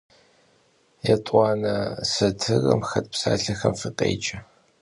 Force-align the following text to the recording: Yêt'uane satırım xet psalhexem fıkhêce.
Yêt'uane 1.05 1.75
satırım 2.11 2.81
xet 2.89 3.05
psalhexem 3.13 3.73
fıkhêce. 3.81 4.37